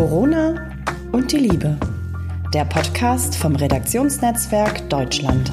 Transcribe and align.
Corona 0.00 0.54
und 1.12 1.30
die 1.30 1.36
Liebe. 1.36 1.76
Der 2.54 2.64
Podcast 2.64 3.36
vom 3.36 3.54
Redaktionsnetzwerk 3.54 4.88
Deutschland. 4.88 5.52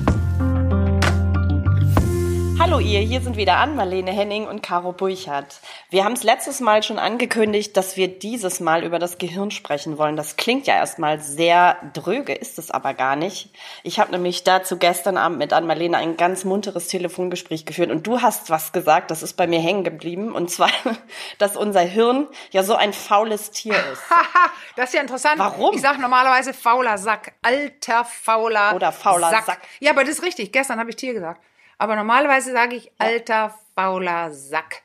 Hallo 2.68 2.80
ihr, 2.80 3.00
hier 3.00 3.22
sind 3.22 3.38
wieder 3.38 3.56
an 3.56 3.78
Marlene 3.78 4.12
Henning 4.12 4.46
und 4.46 4.62
Caro 4.62 4.92
Burchardt. 4.92 5.62
Wir 5.90 6.04
haben 6.04 6.12
es 6.12 6.24
letztes 6.24 6.60
Mal 6.60 6.84
schon 6.84 7.00
angekündigt, 7.00 7.78
dass 7.78 7.96
wir 7.96 8.10
dieses 8.10 8.60
Mal 8.60 8.84
über 8.84 9.00
das 9.00 9.18
Gehirn 9.18 9.52
sprechen 9.52 9.98
wollen. 9.98 10.18
Das 10.18 10.36
klingt 10.36 10.68
ja 10.68 10.76
erstmal 10.76 11.22
sehr 11.22 11.78
dröge, 11.94 12.34
ist 12.34 12.60
es 12.60 12.70
aber 12.70 12.94
gar 12.94 13.16
nicht. 13.16 13.52
Ich 13.84 14.02
habe 14.02 14.12
nämlich 14.12 14.44
dazu 14.44 14.76
gestern 14.76 15.16
Abend 15.16 15.38
mit 15.38 15.54
Ann-Marlene 15.54 15.96
ein 15.96 16.18
ganz 16.18 16.44
munteres 16.44 16.90
Telefongespräch 16.90 17.66
geführt 17.66 17.90
und 17.90 18.06
du 18.06 18.22
hast 18.22 18.50
was 18.50 18.74
gesagt, 18.74 19.12
das 19.12 19.24
ist 19.24 19.36
bei 19.36 19.48
mir 19.48 19.62
hängen 19.62 19.86
geblieben 19.86 20.34
und 20.34 20.52
zwar, 20.52 20.70
dass 21.38 21.56
unser 21.56 21.82
Hirn 21.82 22.28
ja 22.52 22.64
so 22.64 22.76
ein 22.76 22.92
faules 22.92 23.52
Tier 23.52 23.76
ist. 23.94 24.02
das 24.76 24.90
ist 24.90 24.96
ja 24.96 25.02
interessant. 25.02 25.40
Warum? 25.40 25.74
Ich 25.74 25.82
sage 25.82 26.02
normalerweise 26.02 26.54
fauler 26.54 26.98
Sack, 26.98 27.32
alter 27.42 28.04
fauler 28.04 28.76
Oder 28.76 28.92
fauler 28.92 29.30
Sack. 29.30 29.62
Ja, 29.80 29.92
aber 29.92 30.04
das 30.04 30.16
ist 30.16 30.24
richtig. 30.24 30.52
Gestern 30.52 30.82
habe 30.82 30.90
ich 30.90 30.98
Tier 30.98 31.14
gesagt. 31.14 31.40
Aber 31.78 31.96
normalerweise 31.96 32.52
sage 32.52 32.76
ich 32.76 32.92
alter, 32.98 33.58
fauler 33.76 34.32
Sack. 34.32 34.82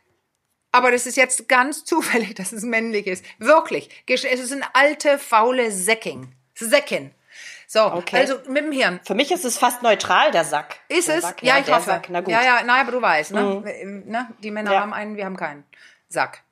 Aber 0.73 0.91
das 0.91 1.07
ist 1.07 1.17
jetzt 1.17 1.49
ganz 1.49 1.85
zufällig, 1.87 2.35
dass 2.35 2.53
es 2.53 2.63
männlich 2.63 3.07
ist. 3.07 3.25
Wirklich. 3.39 3.89
Es 4.07 4.25
ist 4.25 4.53
ein 4.53 4.65
alte, 4.73 5.19
faule 5.19 5.71
Säcking. 5.71 6.35
Säckin. 6.55 7.13
So, 7.67 7.81
Okay. 7.85 8.19
also 8.19 8.35
mit 8.49 8.65
dem 8.65 8.73
Hirn. 8.73 9.01
Für 9.05 9.15
mich 9.15 9.33
ist 9.33 9.47
es 9.47 9.57
fast 9.57 9.83
neutral, 9.83 10.31
der 10.31 10.45
Sack. 10.45 10.77
Ist 10.89 11.09
der 11.09 11.17
es? 11.17 11.23
Sack, 11.23 11.43
ja, 11.43 11.59
ich 11.59 11.65
der 11.65 11.77
hoffe. 11.77 11.87
Sack, 11.87 12.09
na 12.11 12.21
gut. 12.21 12.31
Ja, 12.31 12.43
ja, 12.43 12.61
na, 12.67 12.81
aber 12.83 12.93
du 12.93 13.01
weißt, 13.01 13.33
ne? 13.33 14.03
ne? 14.05 14.29
Die 14.43 14.51
Männer 14.51 14.73
Ja. 14.75 14.81
haben 14.81 14.93
einen, 14.93 15.17
wir 15.17 15.25
haben 15.25 15.39
keinen. 15.39 15.65
Sack. 16.09 16.43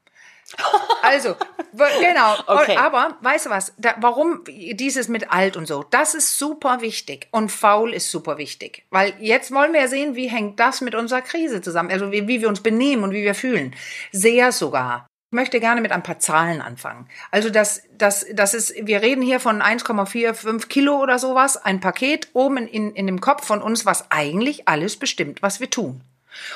Also, 1.03 1.35
genau. 1.73 2.35
Okay. 2.47 2.77
Aber 2.77 3.17
weißt 3.21 3.47
du 3.47 3.51
was? 3.51 3.73
Da, 3.79 3.95
warum 3.99 4.45
dieses 4.47 5.09
mit 5.09 5.33
alt 5.33 5.57
und 5.57 5.67
so? 5.67 5.85
Das 5.91 6.15
ist 6.15 6.39
super 6.39 6.81
wichtig 6.81 7.29
und 7.31 7.51
faul 7.51 7.95
ist 7.95 8.11
super 8.11 8.39
wichtig, 8.39 8.85
weil 8.91 9.15
jetzt 9.19 9.53
wollen 9.53 9.73
wir 9.73 9.81
ja 9.81 9.89
sehen, 9.89 10.15
wie 10.15 10.29
hängt 10.29 10.61
das 10.61 10.81
mit 10.81 10.95
unserer 10.95 11.23
Krise 11.23 11.63
zusammen? 11.63 11.91
Also 11.91 12.13
wie, 12.13 12.29
wie 12.29 12.41
wir 12.41 12.49
uns 12.49 12.61
benehmen 12.61 13.03
und 13.03 13.13
wie 13.13 13.23
wir 13.23 13.35
fühlen. 13.35 13.75
Sehr 14.13 14.53
sogar. 14.53 15.07
Ich 15.33 15.37
möchte 15.37 15.61
gerne 15.61 15.81
mit 15.81 15.93
ein 15.93 16.03
paar 16.03 16.19
Zahlen 16.19 16.61
anfangen. 16.61 17.09
Also 17.31 17.51
das, 17.51 17.83
das, 17.97 18.27
das 18.33 18.53
ist, 18.53 18.75
wir 18.85 19.01
reden 19.01 19.23
hier 19.23 19.39
von 19.39 19.63
1,45 19.63 20.67
Kilo 20.67 21.01
oder 21.01 21.21
sowas, 21.21 21.57
ein 21.57 21.79
Paket 21.79 22.29
oben 22.33 22.67
in, 22.67 22.93
in 22.95 23.07
dem 23.07 23.21
Kopf 23.21 23.47
von 23.47 23.63
uns, 23.63 23.87
was 23.87 24.11
eigentlich 24.11 24.67
alles 24.67 24.97
bestimmt, 24.97 25.41
was 25.41 25.61
wir 25.61 25.71
tun. 25.71 26.03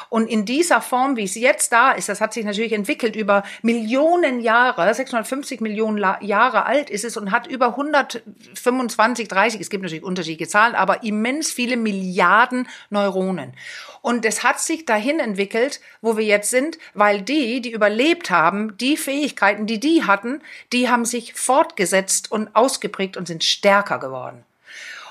Und 0.08 0.28
in 0.28 0.44
dieser 0.44 0.80
Form, 0.80 1.16
wie 1.16 1.24
es 1.24 1.34
jetzt 1.34 1.72
da 1.72 1.92
ist, 1.92 2.08
das 2.08 2.20
hat 2.20 2.32
sich 2.32 2.44
natürlich 2.44 2.72
entwickelt 2.72 3.16
über 3.16 3.42
Millionen 3.62 4.40
Jahre, 4.40 4.92
650 4.92 5.60
Millionen 5.60 6.04
Jahre 6.20 6.66
alt 6.66 6.90
ist 6.90 7.04
es 7.04 7.16
und 7.16 7.30
hat 7.30 7.46
über 7.46 7.68
125, 7.68 9.28
30, 9.28 9.60
es 9.60 9.70
gibt 9.70 9.82
natürlich 9.82 10.04
unterschiedliche 10.04 10.48
Zahlen, 10.48 10.74
aber 10.74 11.02
immens 11.02 11.50
viele 11.50 11.76
Milliarden 11.76 12.68
Neuronen. 12.90 13.54
Und 14.02 14.24
es 14.26 14.42
hat 14.42 14.60
sich 14.60 14.84
dahin 14.84 15.18
entwickelt, 15.18 15.80
wo 16.02 16.16
wir 16.16 16.24
jetzt 16.24 16.50
sind, 16.50 16.78
weil 16.92 17.22
die, 17.22 17.60
die 17.60 17.72
überlebt 17.72 18.30
haben, 18.30 18.76
die 18.76 18.96
Fähigkeiten, 18.96 19.66
die 19.66 19.80
die 19.80 20.04
hatten, 20.04 20.42
die 20.72 20.90
haben 20.90 21.04
sich 21.04 21.34
fortgesetzt 21.34 22.30
und 22.30 22.54
ausgeprägt 22.54 23.16
und 23.16 23.26
sind 23.26 23.44
stärker 23.44 23.98
geworden. 23.98 24.44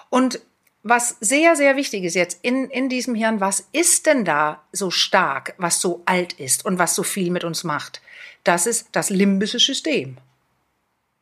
Und 0.10 0.40
was 0.84 1.16
sehr, 1.22 1.56
sehr 1.56 1.78
wichtig 1.78 2.04
ist 2.04 2.14
jetzt 2.14 2.40
in, 2.42 2.70
in 2.70 2.90
diesem 2.90 3.16
Hirn, 3.16 3.40
was 3.40 3.68
ist 3.72 4.06
denn 4.06 4.26
da 4.26 4.62
so 4.74 4.92
stark, 4.92 5.56
was 5.58 5.80
so 5.80 6.04
alt 6.06 6.34
ist 6.34 6.66
und 6.66 6.78
was 6.78 6.94
so 6.94 7.04
viel 7.04 7.32
mit 7.32 7.46
uns 7.46 7.64
macht? 7.64 8.02
Das 8.44 8.68
ist 8.68 8.90
das 8.92 9.10
limbische 9.10 9.60
System. 9.60 10.18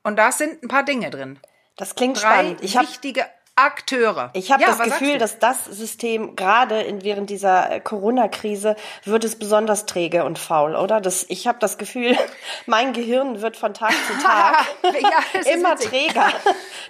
Und 0.03 0.17
da 0.17 0.31
sind 0.31 0.63
ein 0.63 0.67
paar 0.67 0.83
Dinge 0.83 1.11
drin. 1.11 1.39
Das 1.77 1.93
klingt 1.93 2.17
Drei 2.17 2.21
spannend. 2.21 2.63
Ich 2.63 2.75
wichtige 2.75 3.27
Akteure. 3.55 4.29
Ich 4.33 4.51
habe 4.51 4.61
Ja, 4.63 4.69
das 4.69 4.79
Gefühl, 4.79 5.17
dass 5.17 5.37
das 5.39 5.65
System 5.65 6.35
gerade 6.35 6.81
in, 6.81 7.03
während 7.03 7.29
dieser 7.29 7.69
äh, 7.71 7.79
Corona-Krise 7.79 8.75
wird 9.03 9.23
es 9.23 9.37
besonders 9.37 9.85
träge 9.85 10.23
und 10.23 10.39
faul, 10.39 10.75
oder? 10.75 11.01
Das, 11.01 11.25
ich 11.27 11.47
habe 11.47 11.59
das 11.59 11.77
Gefühl, 11.77 12.17
mein 12.65 12.93
Gehirn 12.93 13.41
wird 13.41 13.57
von 13.57 13.73
Tag 13.73 13.91
zu 14.07 14.13
Tag 14.23 14.65
Ja, 15.01 15.41
immer 15.53 15.75
träger. 15.75 16.31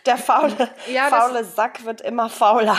Der 0.05 0.17
faule, 0.17 0.69
Ja, 0.91 1.07
faule 1.09 1.43
Sack 1.43 1.83
wird 1.85 2.01
immer 2.01 2.29
fauler. 2.29 2.77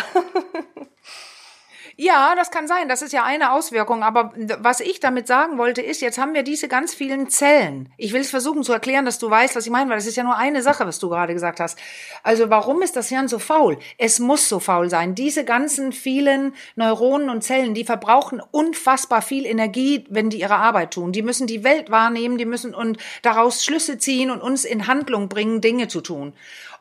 Ja, 1.97 2.35
das 2.35 2.51
kann 2.51 2.67
sein. 2.67 2.89
Das 2.89 3.03
ist 3.03 3.13
ja 3.13 3.25
eine 3.25 3.53
Auswirkung. 3.53 4.03
Aber 4.03 4.33
was 4.59 4.81
ich 4.81 5.01
damit 5.01 5.27
sagen 5.27 5.59
wollte, 5.59 5.83
ist, 5.83 6.01
jetzt 6.01 6.19
haben 6.19 6.35
wir 6.35 6.43
diese 6.43 6.69
ganz 6.69 6.95
vielen 6.95 7.29
Zellen. 7.29 7.93
Ich 7.97 8.13
will 8.13 8.21
es 8.21 8.31
versuchen 8.31 8.63
zu 8.63 8.73
erklären, 8.73 9.05
dass 9.05 9.19
du 9.19 9.29
weißt, 9.29 9.57
was 9.57 9.67
ich 9.67 9.73
meine, 9.73 9.91
weil 9.91 9.99
das 9.99 10.07
ist 10.07 10.17
ja 10.17 10.25
nur 10.25 10.37
eine 10.37 10.63
Sache, 10.63 10.87
was 10.87 10.99
du 10.99 11.09
gerade 11.09 11.35
gesagt 11.35 11.61
hast. 11.61 11.79
Also 12.23 12.51
warum 12.51 12.83
ist 12.83 12.97
das 12.97 13.09
Hirn 13.09 13.29
so 13.29 13.39
faul? 13.39 13.79
Es 13.99 14.19
muss 14.19 14.49
so 14.49 14.59
faul 14.59 14.89
sein. 14.89 15.15
Diese 15.15 15.45
ganzen 15.45 15.93
vielen 15.93 16.55
Neuronen 16.77 17.29
und 17.29 17.43
Zellen, 17.43 17.75
die 17.75 17.85
verbrauchen 17.85 18.43
unfassbar 18.51 19.23
viel 19.23 19.47
Energie, 19.47 20.05
wenn 20.09 20.31
die 20.31 20.41
ihre 20.41 20.57
Arbeit 20.57 20.95
tun. 20.95 21.13
Die 21.13 21.23
müssen 21.23 21.47
die 21.47 21.65
Welt 21.65 21.91
wahrnehmen, 21.91 22.39
die 22.39 22.47
müssen 22.47 22.75
und 22.75 22.99
daraus 23.23 23.65
Schlüsse 23.65 23.99
ziehen 23.99 24.31
und 24.31 24.41
uns 24.41 24.65
in 24.65 24.87
Handlung 24.87 25.29
bringen, 25.29 25.61
Dinge 25.61 25.89
zu 25.89 26.01
tun. 26.01 26.33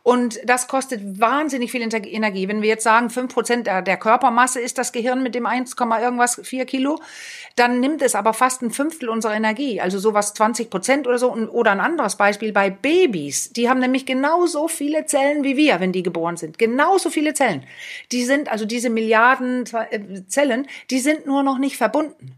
Und 0.04 0.40
das 0.46 0.68
kostet 0.68 1.20
wahnsinnig 1.20 1.72
viel 1.72 1.82
Energie. 1.82 2.48
Wenn 2.48 2.62
wir 2.62 2.70
jetzt 2.70 2.84
sagen, 2.84 3.12
fünf 3.12 3.34
Prozent 3.34 3.68
der, 3.68 3.98
Körpermasse 3.98 4.60
ist 4.60 4.80
das 4.80 4.92
Gehirn 4.92 5.22
mit 5.22 5.36
dem 5.36 5.46
1, 5.46 5.76
irgendwas, 5.78 6.42
4 6.44 6.66
Kilo, 6.66 7.00
dann 7.56 7.80
nimmt 7.80 8.02
es 8.02 8.16
aber 8.16 8.34
fast 8.34 8.64
ein 8.64 8.72
Fünftel 8.72 9.10
unserer 9.10 9.36
Energie. 9.36 9.80
Also 9.80 10.00
sowas 10.00 10.34
20 10.34 10.72
Prozent 10.72 11.08
oder 11.08 11.20
so. 11.20 11.32
Oder 11.34 11.72
ein 11.72 11.80
anderes 11.80 12.16
Beispiel 12.16 12.52
bei 12.52 12.72
Babys. 12.72 13.52
Die 13.52 13.70
haben 13.70 13.80
nämlich 13.80 14.08
genauso 14.08 14.68
viele 14.68 15.06
Zellen 15.06 15.44
wie 15.44 15.56
wir, 15.56 15.80
wenn 15.80 15.92
die 15.92 16.04
geboren 16.04 16.38
sind. 16.38 16.58
Genauso 16.58 17.12
viele 17.12 17.36
Zellen. 17.36 17.64
Die 18.12 18.24
sind, 18.24 18.50
also 18.50 18.66
diese 18.66 18.90
Milliarden 18.90 19.66
äh, 19.92 20.26
Zellen, 20.28 20.68
die 20.90 21.00
sind 21.00 21.28
nur 21.28 21.44
noch 21.44 21.60
nicht 21.60 21.78
verbunden. 21.78 22.36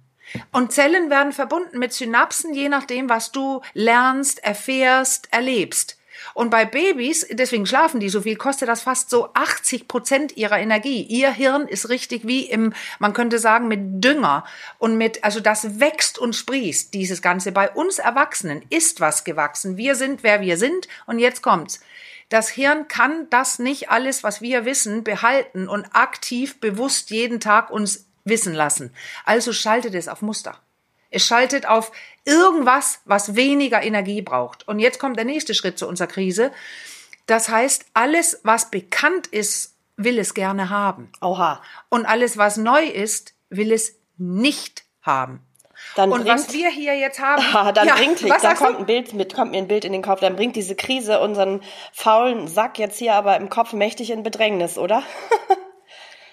Und 0.51 0.71
Zellen 0.71 1.09
werden 1.09 1.31
verbunden 1.31 1.79
mit 1.79 1.93
Synapsen, 1.93 2.53
je 2.53 2.67
nachdem, 2.67 3.09
was 3.09 3.31
du 3.31 3.61
lernst, 3.73 4.43
erfährst, 4.43 5.27
erlebst. 5.31 5.97
Und 6.33 6.49
bei 6.49 6.65
Babys, 6.65 7.27
deswegen 7.31 7.65
schlafen 7.65 7.99
die 7.99 8.09
so 8.09 8.21
viel, 8.21 8.35
kostet 8.35 8.69
das 8.69 8.81
fast 8.81 9.09
so 9.09 9.29
80 9.33 9.87
Prozent 9.87 10.37
ihrer 10.37 10.59
Energie. 10.59 11.03
Ihr 11.03 11.31
Hirn 11.31 11.67
ist 11.67 11.89
richtig 11.89 12.25
wie 12.25 12.45
im, 12.45 12.73
man 12.99 13.13
könnte 13.13 13.39
sagen, 13.39 13.67
mit 13.67 14.03
Dünger 14.03 14.43
und 14.79 14.97
mit, 14.97 15.23
also 15.23 15.39
das 15.39 15.79
wächst 15.79 16.17
und 16.17 16.35
sprießt, 16.35 16.93
dieses 16.93 17.21
Ganze. 17.21 17.51
Bei 17.51 17.69
uns 17.69 17.99
Erwachsenen 17.99 18.63
ist 18.69 18.99
was 18.99 19.23
gewachsen. 19.23 19.77
Wir 19.77 19.95
sind, 19.95 20.23
wer 20.23 20.41
wir 20.41 20.57
sind. 20.57 20.87
Und 21.05 21.19
jetzt 21.19 21.41
kommt's. 21.41 21.79
Das 22.29 22.49
Hirn 22.49 22.87
kann 22.87 23.27
das 23.29 23.59
nicht 23.59 23.89
alles, 23.89 24.23
was 24.23 24.41
wir 24.41 24.65
wissen, 24.65 25.03
behalten 25.03 25.67
und 25.67 25.85
aktiv, 25.93 26.59
bewusst 26.59 27.11
jeden 27.11 27.39
Tag 27.39 27.69
uns 27.69 28.07
wissen 28.23 28.53
lassen. 28.53 28.91
Also 29.25 29.53
schaltet 29.53 29.93
es 29.93 30.07
auf 30.07 30.21
Muster. 30.21 30.59
Es 31.13 31.25
schaltet 31.25 31.67
auf 31.67 31.91
irgendwas, 32.25 33.01
was 33.05 33.35
weniger 33.35 33.83
Energie 33.83 34.21
braucht. 34.21 34.67
Und 34.67 34.79
jetzt 34.79 34.99
kommt 34.99 35.17
der 35.17 35.25
nächste 35.25 35.53
Schritt 35.53 35.77
zu 35.77 35.87
unserer 35.87 36.07
Krise. 36.07 36.51
Das 37.25 37.49
heißt, 37.49 37.85
alles, 37.93 38.39
was 38.43 38.69
bekannt 38.71 39.27
ist, 39.27 39.75
will 39.95 40.19
es 40.19 40.33
gerne 40.33 40.69
haben. 40.69 41.11
Oha. 41.21 41.61
Und 41.89 42.05
alles, 42.05 42.37
was 42.37 42.57
neu 42.57 42.83
ist, 42.83 43.33
will 43.49 43.71
es 43.71 43.95
nicht 44.17 44.83
haben. 45.01 45.41
Dann 45.95 46.11
Und 46.11 46.23
bringt, 46.23 46.35
was 46.35 46.53
wir 46.53 46.69
hier 46.69 46.95
jetzt 46.95 47.19
haben, 47.19 47.43
Ah, 47.53 47.71
dann 47.73 47.87
Ja, 47.87 47.95
bringt, 47.95 48.27
was 48.29 48.41
da 48.41 48.53
kommt 48.55 48.79
ein 48.79 48.85
Bild 48.85 49.13
mit, 49.13 49.33
kommt 49.33 49.51
mir 49.51 49.57
ein 49.57 49.67
Bild 49.67 49.85
in 49.85 49.91
den 49.91 50.01
Kopf, 50.01 50.21
dann 50.21 50.35
bringt 50.35 50.55
diese 50.55 50.75
Krise 50.75 51.19
unseren 51.19 51.61
faulen 51.91 52.47
Sack 52.47 52.79
jetzt 52.79 52.97
hier 52.97 53.13
aber 53.13 53.37
im 53.37 53.49
Kopf 53.49 53.73
mächtig 53.73 54.09
in 54.09 54.23
Bedrängnis, 54.23 54.77
oder? 54.77 55.03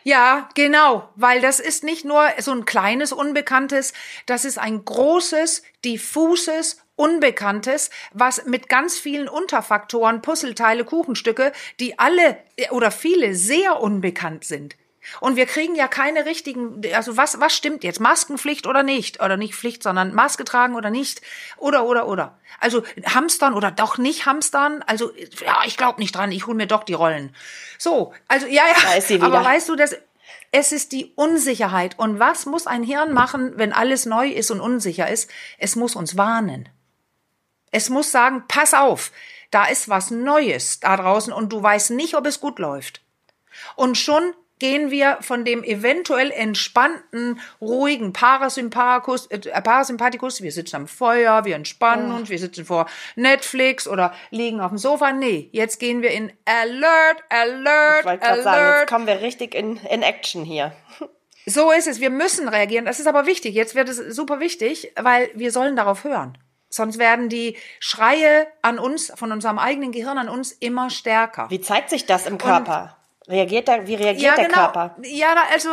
Ja, 0.03 0.49
genau, 0.55 1.09
weil 1.17 1.41
das 1.41 1.61
ist 1.61 1.85
nicht 1.85 2.05
nur 2.05 2.27
so 2.39 2.53
ein 2.53 2.65
kleines 2.65 3.13
Unbekanntes, 3.13 3.93
das 4.27 4.45
ist 4.45 4.59
ein 4.59 4.85
großes, 4.85 5.63
diffuses, 5.85 6.79
Unbekanntes, 6.97 7.89
was 8.13 8.45
mit 8.45 8.69
ganz 8.69 8.99
vielen 8.99 9.29
Unterfaktoren, 9.29 10.21
Puzzleteile, 10.21 10.85
Kuchenstücke, 10.85 11.53
die 11.81 11.99
alle 11.99 12.37
oder 12.71 12.91
viele 12.91 13.35
sehr 13.35 13.81
unbekannt 13.81 14.45
sind. 14.45 14.77
Und 15.21 15.37
wir 15.37 15.47
kriegen 15.47 15.75
ja 15.75 15.89
keine 15.89 16.27
richtigen, 16.27 16.83
also 16.95 17.17
was, 17.17 17.41
was 17.41 17.55
stimmt 17.55 17.85
jetzt? 17.85 18.01
Maskenpflicht 18.01 18.67
oder 18.67 18.83
nicht? 18.83 19.23
Oder 19.23 19.37
nicht 19.37 19.55
Pflicht, 19.55 19.83
sondern 19.83 20.15
Maske 20.15 20.45
tragen 20.45 20.75
oder 20.75 20.91
nicht? 20.91 21.23
Oder, 21.57 21.85
oder, 21.85 22.07
oder. 22.07 22.39
Also 22.61 22.83
Hamstern 23.07 23.55
oder 23.55 23.71
doch 23.71 23.99
nicht 23.99 24.27
Hamstern? 24.27 24.83
Also, 24.87 25.11
ja, 25.45 25.63
ich 25.65 25.77
glaube 25.77 26.01
nicht 26.01 26.15
dran, 26.15 26.33
ich 26.33 26.47
hol 26.47 26.55
mir 26.55 26.67
doch 26.67 26.85
die 26.85 26.95
Rollen. 26.95 27.35
So, 27.79 28.13
also, 28.29 28.47
ja, 28.47 28.63
ja. 28.67 29.25
Aber 29.25 29.45
weißt 29.45 29.69
du, 29.71 29.77
das, 29.77 29.97
es 30.53 30.73
ist 30.73 30.93
die 30.93 31.13
Unsicherheit. 31.15 31.99
Und 31.99 32.19
was 32.19 32.47
muss 32.47 32.67
ein 32.67 32.83
Hirn 32.83 33.13
machen, 33.13 33.53
wenn 33.57 33.73
alles 33.73 34.07
neu 34.07 34.29
ist 34.29 34.51
und 34.51 34.61
unsicher 34.61 35.09
ist? 35.09 35.31
Es 35.59 35.77
muss 35.77 35.97
uns 35.97 36.17
warnen. 36.17 36.69
Es 37.71 37.89
muss 37.89 38.11
sagen, 38.11 38.45
pass 38.49 38.75
auf, 38.75 39.13
da 39.51 39.67
ist 39.67 39.89
was 39.89 40.11
Neues 40.11 40.81
da 40.81 40.97
draußen 40.97 41.33
und 41.33 41.53
du 41.53 41.63
weißt 41.63 41.93
nicht, 41.93 42.17
ob 42.17 42.27
es 42.27 42.41
gut 42.41 42.59
läuft. 42.59 43.03
Und 43.77 43.97
schon 43.97 44.35
gehen 44.61 44.91
wir 44.93 45.19
von 45.21 45.45
dem 45.45 45.65
eventuell 45.65 46.31
entspannten, 46.31 47.41
ruhigen 47.61 48.13
Parasympathikus, 48.13 49.27
äh, 49.27 49.39
Parasympathikus, 49.61 50.43
wir 50.43 50.53
sitzen 50.53 50.77
am 50.77 50.87
Feuer, 50.87 51.45
wir 51.45 51.57
entspannen 51.57 52.13
Oh. 52.13 52.17
uns, 52.17 52.29
wir 52.31 52.39
sitzen 52.39 52.65
vor 52.65 52.87
Netflix 53.17 53.89
oder 53.89 54.13
liegen 54.31 54.61
auf 54.61 54.71
dem 54.71 54.79
Sofa. 54.79 55.13
Nee, 55.13 55.49
jetzt 55.53 55.81
gehen 55.81 56.03
wir 56.03 56.11
in 56.13 56.33
Alert, 56.45 57.25
Alert, 57.29 58.05
Ich 58.15 58.21
gerade 58.21 58.43
sagen, 58.43 58.57
Alert. 58.57 58.81
jetzt 58.83 58.89
kommen 58.91 59.07
wir 59.09 59.21
richtig 59.21 59.55
in, 59.55 59.77
in 59.79 60.03
Action 60.03 60.45
hier. 60.45 60.73
So 61.47 61.73
ist 61.73 61.89
es. 61.89 62.01
Wir 62.01 62.11
müssen 62.11 62.49
reagieren. 62.49 62.85
Das 62.85 63.01
ist 63.01 63.07
aber 63.07 63.25
wichtig. 63.25 63.55
Jetzt 63.55 63.75
wird 63.75 63.89
es 63.89 63.97
super 64.15 64.41
wichtig, 64.41 64.93
weil 65.01 65.31
wir 65.35 65.51
sollen 65.53 65.75
darauf 65.75 66.05
hören. 66.05 66.37
Sonst 66.69 66.99
werden 66.99 67.31
die 67.31 67.57
Schreie 67.81 68.47
an 68.61 68.79
uns, 68.79 69.11
von 69.17 69.33
unserem 69.33 69.59
eigenen 69.59 69.91
Gehirn 69.91 70.19
an 70.19 70.29
uns 70.29 70.53
immer 70.53 70.91
stärker. 70.91 71.49
Wie 71.49 71.61
zeigt 71.63 71.89
sich 71.91 72.05
das 72.05 72.27
im 72.27 72.37
Körper? 72.37 72.95
Reagiert 73.29 73.69
der, 73.69 73.87
wie 73.87 73.95
reagiert 73.95 74.39
der 74.39 74.49
Körper? 74.49 74.97
Ja, 75.03 75.35
also 75.53 75.69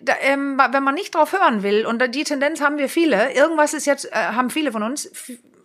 da, 0.00 0.14
ähm, 0.22 0.60
wenn 0.72 0.82
man 0.82 0.94
nicht 0.94 1.14
drauf 1.14 1.32
hören 1.32 1.62
will 1.62 1.86
und 1.86 2.02
die 2.14 2.24
Tendenz 2.24 2.60
haben 2.60 2.78
wir 2.78 2.88
viele. 2.88 3.32
Irgendwas 3.32 3.74
ist 3.74 3.86
jetzt 3.86 4.10
äh, 4.12 4.16
haben 4.16 4.50
viele 4.50 4.72
von 4.72 4.82
uns 4.82 5.10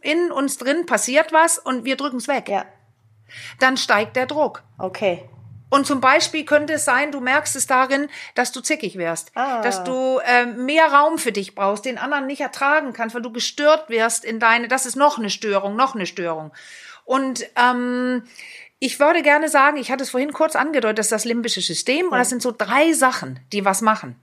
in 0.02 0.32
uns 0.32 0.58
drin 0.58 0.86
passiert 0.86 1.32
was 1.32 1.58
und 1.58 1.86
wir 1.86 1.96
drücken 1.96 2.18
es 2.18 2.28
weg. 2.28 2.50
Ja, 2.50 2.66
Dann 3.60 3.78
steigt 3.78 4.16
der 4.16 4.26
Druck. 4.28 4.64
okay. 4.78 5.24
Und 5.74 5.88
zum 5.88 6.02
Beispiel 6.02 6.44
könnte 6.44 6.74
es 6.74 6.84
sein, 6.84 7.14
du 7.14 7.22
merkst 7.22 7.56
es 7.56 7.66
darin, 7.66 8.10
dass 8.36 8.52
du 8.52 8.60
zickig 8.60 8.98
wirst, 8.98 9.32
Ah. 9.36 9.62
dass 9.62 9.86
du 9.86 10.20
ähm, 10.26 10.66
mehr 10.66 10.92
Raum 10.92 11.18
für 11.18 11.32
dich 11.32 11.56
brauchst, 11.56 11.86
den 11.86 11.98
anderen 11.98 12.28
nicht 12.28 12.42
ertragen 12.42 12.92
kannst, 12.92 13.16
weil 13.16 13.22
du 13.22 13.32
gestört 13.32 13.90
wirst 13.90 14.26
in 14.26 14.42
deine, 14.42 14.68
das 14.68 14.86
ist 14.86 14.98
noch 14.98 15.18
eine 15.18 15.30
Störung, 15.30 15.78
noch 15.78 15.96
eine 15.96 16.06
Störung. 16.08 16.52
Und 17.06 17.46
ähm, 17.56 18.24
ich 18.84 19.00
würde 19.00 19.22
gerne 19.22 19.48
sagen, 19.48 19.78
ich 19.78 19.92
hatte 19.92 20.04
es 20.04 20.10
vorhin 20.10 20.34
kurz 20.34 20.56
angedeutet, 20.56 20.98
das 20.98 21.06
ist 21.06 21.12
das 21.12 21.26
limbische 21.26 21.62
System 21.62 22.08
und 22.08 22.18
das 22.18 22.30
sind 22.30 22.42
so 22.42 22.52
drei 22.52 22.94
Sachen, 22.94 23.40
die 23.54 23.64
was 23.64 23.82
machen. 23.82 24.16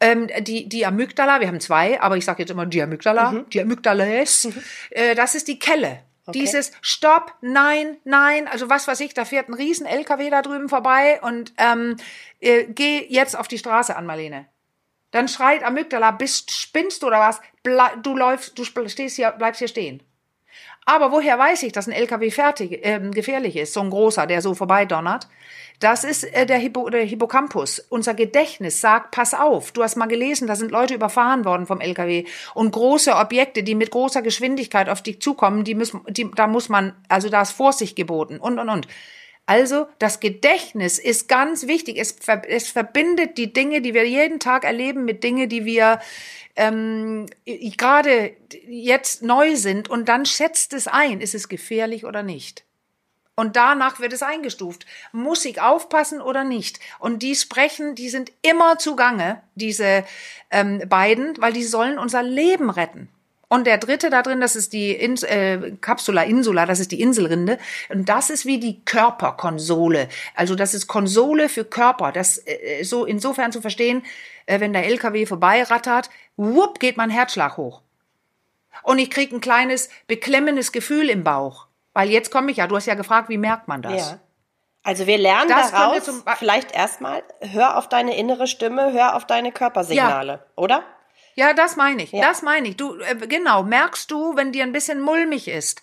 Ähm, 0.00 0.28
die, 0.40 0.66
die 0.66 0.86
Amygdala, 0.86 1.40
wir 1.40 1.46
haben 1.46 1.60
zwei, 1.60 2.00
aber 2.00 2.16
ich 2.16 2.24
sage 2.24 2.42
jetzt 2.42 2.50
immer 2.50 2.64
die 2.64 2.80
Amygdala, 2.80 3.44
die 3.52 3.60
Amygdales, 3.60 4.48
äh, 4.90 5.14
das 5.14 5.34
ist 5.34 5.46
die 5.46 5.58
Kelle. 5.58 6.00
Dieses 6.32 6.72
Stopp, 6.80 7.34
nein, 7.42 7.98
nein, 8.04 8.48
also 8.48 8.70
was 8.70 8.88
weiß 8.88 9.00
ich, 9.00 9.12
da 9.12 9.26
fährt 9.26 9.50
ein 9.50 9.54
riesen 9.54 9.86
LKW 9.86 10.30
da 10.30 10.40
drüben 10.40 10.70
vorbei 10.70 11.20
und 11.20 11.52
ähm, 11.58 11.96
äh, 12.40 12.64
geh 12.64 13.04
jetzt 13.08 13.36
auf 13.36 13.46
die 13.46 13.58
Straße 13.58 13.94
an, 13.94 14.06
Marlene. 14.06 14.46
Dann 15.10 15.28
schreit 15.28 15.62
Amygdala, 15.64 16.12
bist, 16.12 16.50
spinnst 16.50 17.02
du 17.02 17.08
oder 17.08 17.20
was? 17.20 17.40
Ble 17.62 17.82
du 18.02 18.16
läufst, 18.16 18.56
du 18.56 18.64
stehst 18.64 19.16
hier, 19.16 19.32
bleibst 19.32 19.58
hier 19.58 19.68
stehen. 19.68 20.02
Aber 20.84 21.12
woher 21.12 21.38
weiß 21.38 21.62
ich, 21.62 21.72
dass 21.72 21.86
ein 21.86 21.92
LKW 21.92 22.30
fertig, 22.30 22.80
ähm, 22.82 23.12
gefährlich 23.12 23.56
ist, 23.56 23.72
so 23.72 23.80
ein 23.80 23.90
großer, 23.90 24.26
der 24.26 24.42
so 24.42 24.54
vorbeidonnert? 24.54 25.28
Das 25.78 26.04
ist 26.04 26.24
äh, 26.24 26.46
der, 26.46 26.58
Hippo, 26.58 26.90
der 26.90 27.04
Hippocampus. 27.04 27.78
Unser 27.88 28.14
Gedächtnis 28.14 28.80
sagt, 28.80 29.12
pass 29.12 29.34
auf. 29.34 29.72
Du 29.72 29.82
hast 29.82 29.96
mal 29.96 30.06
gelesen, 30.06 30.46
da 30.46 30.56
sind 30.56 30.70
Leute 30.70 30.94
überfahren 30.94 31.44
worden 31.44 31.66
vom 31.66 31.80
LKW. 31.80 32.24
Und 32.54 32.72
große 32.72 33.14
Objekte, 33.14 33.62
die 33.62 33.74
mit 33.74 33.90
großer 33.90 34.22
Geschwindigkeit 34.22 34.88
auf 34.88 35.02
dich 35.02 35.20
zukommen, 35.20 35.64
die 35.64 35.74
müssen, 35.74 36.00
die, 36.08 36.30
da 36.34 36.46
muss 36.46 36.68
man, 36.68 36.94
also 37.08 37.28
da 37.28 37.42
ist 37.42 37.52
Vorsicht 37.52 37.96
geboten 37.96 38.38
und, 38.38 38.58
und, 38.58 38.68
und. 38.68 38.86
Also 39.46 39.86
das 39.98 40.20
Gedächtnis 40.20 40.98
ist 40.98 41.28
ganz 41.28 41.66
wichtig. 41.66 41.98
Es, 41.98 42.12
ver 42.12 42.42
es 42.48 42.68
verbindet 42.68 43.38
die 43.38 43.52
Dinge, 43.52 43.80
die 43.82 43.92
wir 43.92 44.08
jeden 44.08 44.38
Tag 44.38 44.64
erleben, 44.64 45.04
mit 45.04 45.24
Dingen, 45.24 45.48
die 45.48 45.64
wir 45.64 46.00
ähm, 46.54 47.26
gerade 47.44 48.36
jetzt 48.68 49.22
neu 49.22 49.56
sind. 49.56 49.90
Und 49.90 50.08
dann 50.08 50.26
schätzt 50.26 50.72
es 50.72 50.86
ein, 50.86 51.20
ist 51.20 51.34
es 51.34 51.48
gefährlich 51.48 52.04
oder 52.04 52.22
nicht. 52.22 52.64
Und 53.34 53.56
danach 53.56 53.98
wird 53.98 54.12
es 54.12 54.22
eingestuft. 54.22 54.86
Muss 55.10 55.44
ich 55.44 55.60
aufpassen 55.60 56.20
oder 56.20 56.44
nicht? 56.44 56.78
Und 56.98 57.22
die 57.22 57.34
sprechen, 57.34 57.94
die 57.94 58.10
sind 58.10 58.30
immer 58.42 58.78
zugange, 58.78 59.42
diese 59.54 60.04
ähm, 60.50 60.82
beiden, 60.88 61.40
weil 61.40 61.52
die 61.52 61.64
sollen 61.64 61.98
unser 61.98 62.22
Leben 62.22 62.68
retten. 62.68 63.08
Und 63.52 63.66
der 63.66 63.76
dritte 63.76 64.08
da 64.08 64.22
drin, 64.22 64.40
das 64.40 64.56
ist 64.56 64.72
die 64.72 64.92
Ins 64.92 65.22
äh, 65.24 65.72
Capsula 65.82 66.22
insula, 66.22 66.64
das 66.64 66.80
ist 66.80 66.90
die 66.90 67.02
Inselrinde. 67.02 67.58
Und 67.90 68.08
das 68.08 68.30
ist 68.30 68.46
wie 68.46 68.58
die 68.58 68.82
Körperkonsole. 68.86 70.08
Also 70.34 70.54
das 70.54 70.72
ist 70.72 70.86
Konsole 70.86 71.50
für 71.50 71.66
Körper. 71.66 72.12
Das 72.12 72.38
äh, 72.46 72.82
so 72.82 73.04
insofern 73.04 73.52
zu 73.52 73.60
verstehen, 73.60 74.06
äh, 74.46 74.58
wenn 74.60 74.72
der 74.72 74.86
LKW 74.86 75.26
vorbeirattert, 75.26 76.08
wupp, 76.38 76.80
geht 76.80 76.96
mein 76.96 77.10
Herzschlag 77.10 77.58
hoch. 77.58 77.82
Und 78.84 78.98
ich 78.98 79.10
krieg 79.10 79.30
ein 79.32 79.42
kleines 79.42 79.90
beklemmendes 80.06 80.72
Gefühl 80.72 81.10
im 81.10 81.22
Bauch. 81.22 81.66
Weil 81.92 82.08
jetzt 82.08 82.30
komme 82.30 82.52
ich 82.52 82.56
ja, 82.56 82.66
du 82.66 82.76
hast 82.76 82.86
ja 82.86 82.94
gefragt, 82.94 83.28
wie 83.28 83.36
merkt 83.36 83.68
man 83.68 83.82
das? 83.82 84.12
Ja. 84.12 84.18
Also 84.82 85.06
wir 85.06 85.18
lernen 85.18 85.50
Das 85.50 85.72
daraus, 85.72 86.10
vielleicht 86.38 86.72
erstmal, 86.72 87.22
hör 87.40 87.76
auf 87.76 87.90
deine 87.90 88.16
innere 88.16 88.46
Stimme, 88.46 88.94
hör 88.94 89.14
auf 89.14 89.26
deine 89.26 89.52
Körpersignale, 89.52 90.46
oder? 90.56 90.84
Ja, 91.34 91.54
das 91.54 91.76
meine 91.76 92.02
ich. 92.02 92.12
Ja. 92.12 92.28
Das 92.28 92.42
meine 92.42 92.68
ich. 92.68 92.76
Du 92.76 92.98
äh, 93.00 93.14
genau, 93.26 93.62
merkst 93.62 94.10
du, 94.10 94.36
wenn 94.36 94.52
dir 94.52 94.64
ein 94.64 94.72
bisschen 94.72 95.00
mulmig 95.00 95.48
ist? 95.48 95.80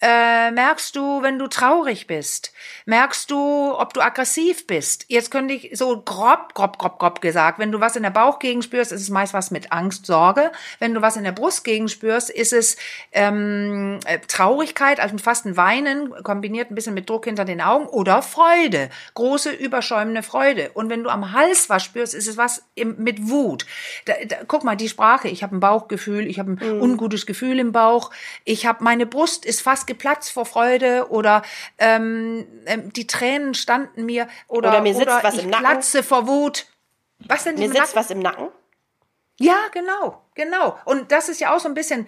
Äh, 0.00 0.50
merkst 0.50 0.96
du, 0.96 1.22
wenn 1.22 1.38
du 1.38 1.46
traurig 1.46 2.08
bist? 2.08 2.52
Merkst 2.86 3.30
du, 3.30 3.72
ob 3.78 3.94
du 3.94 4.00
aggressiv 4.00 4.66
bist? 4.66 5.04
Jetzt 5.06 5.30
könnte 5.30 5.54
ich 5.54 5.78
so 5.78 6.02
grob, 6.02 6.54
grob, 6.54 6.76
grob, 6.76 6.98
grob 6.98 7.20
gesagt, 7.20 7.60
wenn 7.60 7.70
du 7.70 7.78
was 7.78 7.94
in 7.94 8.02
der 8.02 8.10
Bauchgegend 8.10 8.64
spürst, 8.64 8.90
ist 8.90 9.00
es 9.00 9.10
meist 9.10 9.32
was 9.32 9.52
mit 9.52 9.70
Angst, 9.70 10.06
Sorge. 10.06 10.50
Wenn 10.80 10.92
du 10.92 11.02
was 11.02 11.16
in 11.16 11.22
der 11.22 11.30
Brustgegend 11.30 11.88
spürst, 11.88 12.30
ist 12.30 12.52
es 12.52 12.76
ähm, 13.12 14.00
äh, 14.04 14.18
Traurigkeit, 14.26 14.98
also 14.98 15.16
fast 15.18 15.46
ein 15.46 15.56
Weinen, 15.56 16.12
kombiniert 16.24 16.72
ein 16.72 16.74
bisschen 16.74 16.94
mit 16.94 17.08
Druck 17.08 17.26
hinter 17.26 17.44
den 17.44 17.60
Augen 17.60 17.86
oder 17.86 18.22
Freude, 18.22 18.90
große 19.14 19.52
überschäumende 19.52 20.24
Freude. 20.24 20.70
Und 20.74 20.90
wenn 20.90 21.04
du 21.04 21.10
am 21.10 21.32
Hals 21.32 21.70
was 21.70 21.84
spürst, 21.84 22.14
ist 22.14 22.26
es 22.26 22.36
was 22.36 22.64
im, 22.74 22.96
mit 22.98 23.28
Wut. 23.28 23.66
Da, 24.06 24.14
da, 24.26 24.36
guck 24.48 24.64
mal, 24.64 24.74
die 24.74 24.88
Sprache, 24.92 25.28
ich 25.28 25.42
habe 25.42 25.56
ein 25.56 25.60
Bauchgefühl, 25.60 26.26
ich 26.28 26.38
habe 26.38 26.52
ein 26.52 26.80
ungutes 26.80 27.26
Gefühl 27.26 27.58
im 27.58 27.72
Bauch, 27.72 28.10
ich 28.44 28.66
habe 28.66 28.84
meine 28.84 29.06
Brust 29.06 29.44
ist 29.44 29.60
fast 29.62 29.88
geplatzt 29.88 30.30
vor 30.30 30.46
Freude 30.46 31.08
oder 31.10 31.42
ähm, 31.78 32.46
ähm, 32.66 32.92
die 32.92 33.08
Tränen 33.08 33.54
standen 33.54 34.04
mir 34.06 34.28
oder, 34.46 34.68
Oder 34.68 34.80
mir 34.82 34.94
sitzt 34.94 35.06
oder 35.08 35.24
was 35.24 35.34
ich 35.34 35.44
im 35.44 35.50
Nacken. 35.50 35.64
platze 35.64 36.02
vor 36.02 36.26
Wut. 36.28 36.66
Was 37.26 37.44
denn 37.44 37.56
Mir 37.56 37.68
sitzt 37.68 37.78
Nacken? 37.80 37.96
was 37.96 38.10
im 38.10 38.18
Nacken. 38.20 38.48
Ja, 39.40 39.56
genau, 39.72 40.22
genau. 40.34 40.78
Und 40.84 41.10
das 41.10 41.28
ist 41.28 41.40
ja 41.40 41.54
auch 41.54 41.58
so 41.58 41.68
ein 41.68 41.74
bisschen, 41.74 42.06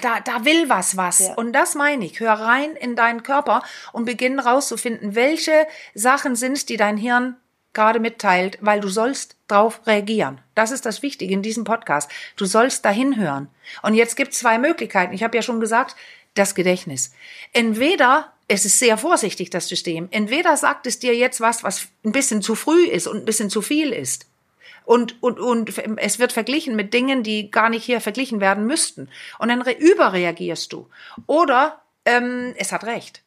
da, 0.00 0.20
da 0.20 0.44
will 0.44 0.68
was 0.68 0.96
was. 0.96 1.18
Ja. 1.20 1.34
Und 1.34 1.52
das 1.52 1.74
meine 1.74 2.04
ich. 2.04 2.20
Hör 2.20 2.32
rein 2.34 2.76
in 2.76 2.94
deinen 2.96 3.22
Körper 3.22 3.62
und 3.92 4.04
beginn 4.04 4.38
rauszufinden, 4.38 5.14
welche 5.14 5.66
Sachen 5.94 6.36
sind 6.36 6.68
die 6.68 6.76
dein 6.76 6.96
Hirn 6.96 7.36
gerade 7.72 8.00
mitteilt, 8.00 8.58
weil 8.60 8.80
du 8.80 8.88
sollst 8.88 9.36
drauf 9.48 9.80
reagieren. 9.86 10.40
Das 10.54 10.70
ist 10.70 10.86
das 10.86 11.02
Wichtige 11.02 11.32
in 11.32 11.42
diesem 11.42 11.64
Podcast. 11.64 12.10
Du 12.36 12.44
sollst 12.44 12.84
dahin 12.84 13.16
hören. 13.16 13.48
Und 13.82 13.94
jetzt 13.94 14.16
gibt 14.16 14.32
es 14.32 14.38
zwei 14.38 14.58
Möglichkeiten. 14.58 15.14
Ich 15.14 15.22
habe 15.22 15.36
ja 15.36 15.42
schon 15.42 15.60
gesagt, 15.60 15.96
das 16.34 16.54
Gedächtnis. 16.54 17.12
Entweder 17.52 18.32
es 18.48 18.64
ist 18.64 18.78
sehr 18.78 18.98
vorsichtig, 18.98 19.50
das 19.50 19.68
System. 19.68 20.08
Entweder 20.10 20.56
sagt 20.56 20.86
es 20.86 20.98
dir 20.98 21.14
jetzt 21.14 21.40
was, 21.40 21.62
was 21.62 21.88
ein 22.04 22.12
bisschen 22.12 22.42
zu 22.42 22.54
früh 22.54 22.84
ist 22.84 23.06
und 23.06 23.18
ein 23.18 23.24
bisschen 23.24 23.50
zu 23.50 23.62
viel 23.62 23.92
ist 23.92 24.26
und, 24.84 25.22
und, 25.22 25.38
und 25.38 25.72
es 25.98 26.18
wird 26.18 26.32
verglichen 26.32 26.76
mit 26.76 26.92
Dingen, 26.94 27.22
die 27.22 27.50
gar 27.50 27.68
nicht 27.68 27.84
hier 27.84 28.00
verglichen 28.00 28.40
werden 28.40 28.66
müssten. 28.66 29.08
Und 29.38 29.48
dann 29.48 29.62
re 29.62 29.72
überreagierst 29.72 30.72
du. 30.72 30.88
Oder 31.26 31.82
ähm, 32.04 32.54
es 32.56 32.72
hat 32.72 32.84
recht. 32.84 33.22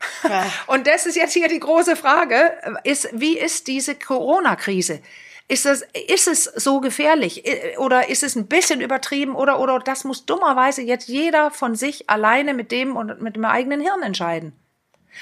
Und 0.66 0.86
das 0.86 1.06
ist 1.06 1.16
jetzt 1.16 1.32
hier 1.32 1.48
die 1.48 1.60
große 1.60 1.96
Frage, 1.96 2.56
ist, 2.84 3.08
wie 3.12 3.38
ist 3.38 3.66
diese 3.66 3.94
Corona-Krise? 3.94 5.00
Ist 5.48 5.64
das, 5.64 5.84
ist 6.08 6.26
es 6.26 6.44
so 6.44 6.80
gefährlich? 6.80 7.44
Oder 7.78 8.08
ist 8.08 8.24
es 8.24 8.34
ein 8.34 8.48
bisschen 8.48 8.80
übertrieben? 8.80 9.34
Oder, 9.34 9.60
oder 9.60 9.78
das 9.78 10.02
muss 10.04 10.26
dummerweise 10.26 10.82
jetzt 10.82 11.08
jeder 11.08 11.50
von 11.52 11.76
sich 11.76 12.10
alleine 12.10 12.52
mit 12.52 12.72
dem 12.72 12.96
und 12.96 13.20
mit 13.22 13.36
dem 13.36 13.44
eigenen 13.44 13.80
Hirn 13.80 14.02
entscheiden. 14.02 14.52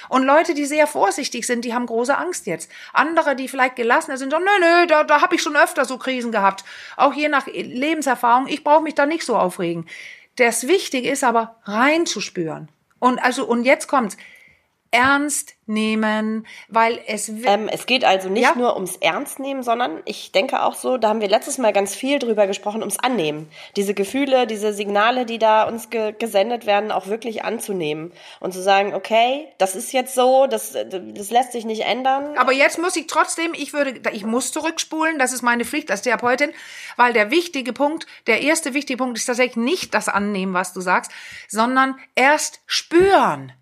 Und 0.08 0.24
Leute, 0.24 0.54
die 0.54 0.64
sehr 0.64 0.86
vorsichtig 0.86 1.46
sind, 1.46 1.64
die 1.64 1.74
haben 1.74 1.86
große 1.86 2.16
Angst 2.16 2.46
jetzt. 2.46 2.70
Andere, 2.92 3.36
die 3.36 3.48
vielleicht 3.48 3.76
gelassener 3.76 4.16
sind, 4.16 4.30
sagen, 4.30 4.44
nö, 4.44 4.66
nö, 4.66 4.86
da, 4.86 5.04
da 5.04 5.20
habe 5.20 5.34
ich 5.36 5.42
schon 5.42 5.56
öfter 5.56 5.84
so 5.84 5.98
Krisen 5.98 6.32
gehabt. 6.32 6.64
Auch 6.96 7.12
je 7.12 7.28
nach 7.28 7.46
Lebenserfahrung, 7.46 8.46
ich 8.48 8.64
brauche 8.64 8.82
mich 8.82 8.94
da 8.94 9.06
nicht 9.06 9.24
so 9.24 9.36
aufregen. 9.36 9.86
Das 10.36 10.66
Wichtige 10.66 11.10
ist 11.10 11.22
aber, 11.22 11.56
reinzuspüren. 11.64 12.68
Und 12.98 13.18
also, 13.18 13.46
und 13.46 13.64
jetzt 13.64 13.86
kommt's. 13.86 14.16
Ernst 14.94 15.56
nehmen, 15.66 16.46
weil 16.68 17.00
es. 17.08 17.28
Ähm, 17.28 17.68
es 17.68 17.86
geht 17.86 18.04
also 18.04 18.28
nicht 18.28 18.44
Ja. 18.44 18.54
nur 18.54 18.76
ums 18.76 18.96
Ernstnehmen, 18.96 19.64
sondern 19.64 20.00
ich 20.04 20.30
denke 20.30 20.62
auch 20.62 20.74
so, 20.76 20.98
da 20.98 21.08
haben 21.08 21.20
wir 21.20 21.28
letztes 21.28 21.58
Mal 21.58 21.72
ganz 21.72 21.96
viel 21.96 22.20
drüber 22.20 22.46
gesprochen, 22.46 22.80
ums 22.80 23.00
Annehmen. 23.00 23.48
Diese 23.74 23.92
Gefühle, 23.92 24.46
diese 24.46 24.72
Signale, 24.72 25.26
die 25.26 25.38
da 25.38 25.64
uns 25.64 25.90
ge 25.90 26.14
gesendet 26.16 26.64
werden, 26.66 26.92
auch 26.92 27.08
wirklich 27.08 27.44
anzunehmen 27.44 28.12
und 28.38 28.52
zu 28.52 28.62
sagen, 28.62 28.94
okay, 28.94 29.48
das 29.58 29.74
ist 29.74 29.92
jetzt 29.92 30.14
so, 30.14 30.46
das, 30.46 30.72
das 30.72 31.30
lässt 31.30 31.50
sich 31.50 31.64
nicht 31.64 31.82
ändern. 31.82 32.38
Aber 32.38 32.52
jetzt 32.52 32.78
muss 32.78 32.94
ich 32.94 33.08
trotzdem, 33.08 33.52
ich 33.52 33.72
würde, 33.72 34.00
ich 34.12 34.24
muss 34.24 34.52
zurückspulen, 34.52 35.18
das 35.18 35.32
ist 35.32 35.42
meine 35.42 35.64
Pflicht 35.64 35.90
als 35.90 36.02
Therapeutin, 36.02 36.52
weil 36.96 37.12
der 37.12 37.32
wichtige 37.32 37.72
Punkt, 37.72 38.06
der 38.28 38.42
erste 38.42 38.74
wichtige 38.74 38.98
Punkt 38.98 39.18
ist 39.18 39.26
tatsächlich 39.26 39.56
nicht 39.56 39.92
das 39.92 40.08
Annehmen, 40.08 40.54
was 40.54 40.72
du 40.72 40.80
sagst, 40.80 41.10
sondern 41.48 41.96
erst 42.14 42.60
spüren. 42.66 43.52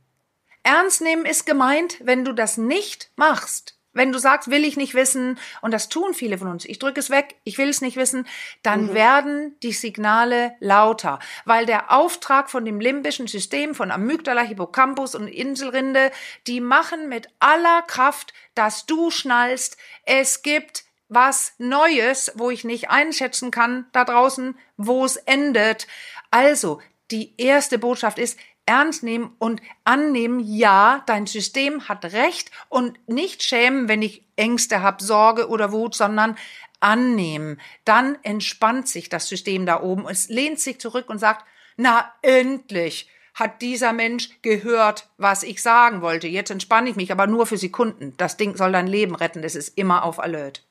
Ernst 0.62 1.00
nehmen 1.00 1.26
ist 1.26 1.46
gemeint, 1.46 1.96
wenn 2.00 2.24
du 2.24 2.32
das 2.32 2.56
nicht 2.56 3.10
machst, 3.16 3.76
Wenn 3.94 4.10
du 4.10 4.18
sagst, 4.18 4.50
will 4.50 4.64
ich 4.64 4.78
nicht 4.78 4.94
wissen, 4.94 5.38
und 5.60 5.70
das 5.70 5.90
tun 5.90 6.14
viele 6.14 6.38
von 6.38 6.48
uns, 6.48 6.64
ich 6.64 6.78
drücke 6.78 6.98
es 6.98 7.10
weg, 7.10 7.36
ich 7.44 7.58
will 7.58 7.68
es 7.68 7.82
nicht 7.82 7.98
wissen, 7.98 8.26
dann 8.62 8.86
mhm. 8.86 8.94
werden 8.94 9.56
die 9.62 9.72
Signale 9.72 10.54
lauter, 10.60 11.18
weil 11.44 11.66
der 11.66 11.92
Auftrag 11.92 12.48
von 12.48 12.64
dem 12.64 12.80
limbischen 12.80 13.26
System, 13.26 13.74
von 13.74 13.90
Amygdala, 13.90 14.42
Hippocampus 14.42 15.14
und 15.14 15.28
Inselrinde, 15.28 16.10
die 16.46 16.60
machen 16.60 17.08
mit 17.10 17.28
aller 17.38 17.82
Kraft, 17.82 18.32
dass 18.54 18.86
du 18.86 19.10
schnallst, 19.10 19.76
es 20.04 20.42
gibt 20.42 20.84
was 21.08 21.52
Neues, 21.58 22.32
wo 22.36 22.48
ich 22.48 22.64
nicht 22.64 22.88
einschätzen 22.88 23.50
kann 23.50 23.86
da 23.92 24.06
draußen, 24.06 24.58
wo 24.78 25.04
es 25.04 25.16
endet. 25.16 25.86
Also, 26.30 26.80
die 27.10 27.34
erste 27.36 27.78
Botschaft 27.78 28.18
ist, 28.18 28.38
ernst 28.72 29.02
nehmen 29.02 29.34
und 29.38 29.60
annehmen, 29.84 30.40
ja, 30.40 31.02
dein 31.04 31.26
System 31.26 31.88
hat 31.88 32.06
recht 32.06 32.50
und 32.70 32.98
nicht 33.06 33.42
schämen, 33.42 33.86
wenn 33.86 34.00
ich 34.00 34.24
Ängste 34.36 34.80
habe, 34.80 35.04
Sorge 35.04 35.48
oder 35.48 35.72
Wut, 35.72 35.94
sondern 35.94 36.38
annehmen. 36.80 37.60
Dann 37.84 38.16
entspannt 38.22 38.88
sich 38.88 39.10
das 39.10 39.28
System 39.28 39.66
da 39.66 39.82
oben. 39.82 40.08
Es 40.08 40.30
lehnt 40.30 40.58
sich 40.58 40.80
zurück 40.80 41.10
und 41.10 41.18
sagt, 41.18 41.44
na 41.76 42.10
endlich 42.22 43.10
hat 43.34 43.60
dieser 43.60 43.92
Mensch 43.92 44.30
gehört, 44.40 45.10
was 45.18 45.42
ich 45.42 45.62
sagen 45.62 46.00
wollte. 46.00 46.26
Jetzt 46.26 46.50
entspanne 46.50 46.88
ich 46.88 46.96
mich, 46.96 47.12
aber 47.12 47.26
nur 47.26 47.46
für 47.46 47.58
Sekunden. 47.58 48.14
Das 48.16 48.38
Ding 48.38 48.56
soll 48.56 48.72
dein 48.72 48.86
Leben 48.86 49.14
retten. 49.14 49.44
Es 49.44 49.54
ist 49.54 49.76
immer 49.76 50.02
auf 50.04 50.18
Alert. 50.18 50.64